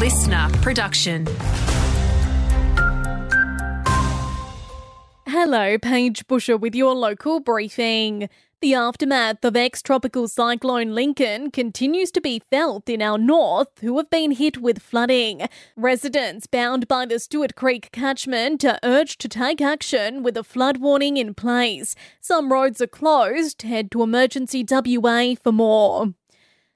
[0.00, 1.26] listener production.
[5.28, 8.30] Hello, Paige Busher with your local briefing.
[8.62, 13.98] The aftermath of ex tropical cyclone Lincoln continues to be felt in our north, who
[13.98, 15.46] have been hit with flooding.
[15.76, 20.78] Residents bound by the Sturt Creek catchment are urged to take action with a flood
[20.78, 21.94] warning in place.
[22.22, 23.60] Some roads are closed.
[23.60, 26.14] Head to Emergency WA for more.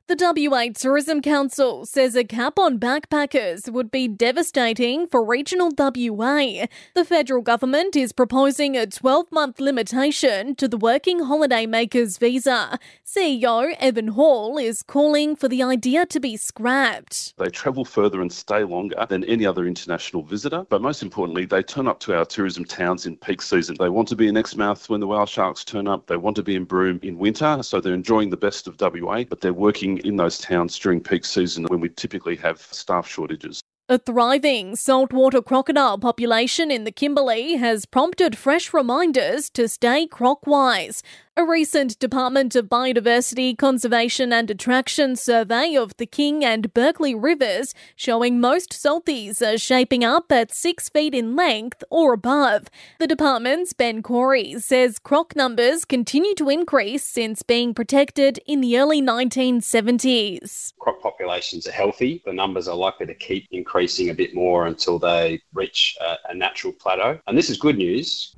[0.06, 6.66] The WA Tourism Council says a cap on backpackers would be devastating for regional WA.
[6.94, 12.78] The federal government is proposing a 12 month limitation to the working holidaymakers visa.
[13.06, 17.34] CEO Evan Hall is calling for the idea to be scrapped.
[17.38, 21.62] They travel further and stay longer than any other international visitor, but most importantly, they
[21.62, 23.76] turn up to our tourism towns in peak season.
[23.78, 26.42] They want to be in Exmouth when the whale sharks turn up, they want to
[26.42, 29.93] be in Broome in winter, so they're enjoying the best of WA, but they're working
[29.98, 33.60] in those towns during peak season when we typically have staff shortages.
[33.86, 41.02] A thriving saltwater crocodile population in the Kimberley has prompted fresh reminders to stay crocwise.
[41.36, 47.74] A recent Department of Biodiversity, Conservation and Attraction survey of the King and Berkeley rivers
[47.96, 52.68] showing most salties are shaping up at six feet in length or above.
[53.00, 58.78] The department's Ben Corey says croc numbers continue to increase since being protected in the
[58.78, 60.72] early 1970s.
[60.78, 62.22] Croc populations are healthy.
[62.24, 66.34] The numbers are likely to keep increasing a bit more until they reach a, a
[66.36, 67.18] natural plateau.
[67.26, 68.36] And this is good news.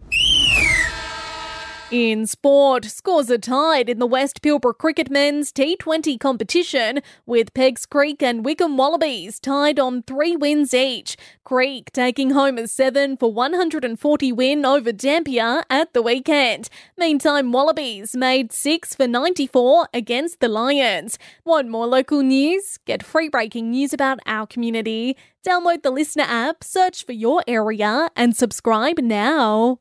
[1.93, 7.89] In sport, scores are tied in the West Pilbara Cricket Men's T20 competition, with Peggs
[7.89, 11.17] Creek and Wickham Wallabies tied on three wins each.
[11.45, 16.69] Creek taking home a 7 for 140 win over Dampier at the weekend.
[16.99, 21.21] Meantime, Wallabies made 6 for 94 against the Lions.
[21.45, 22.79] Want more local news?
[22.85, 25.17] Get free breaking news about our community.
[25.47, 29.79] Download the Listener app, search for your area, and subscribe now.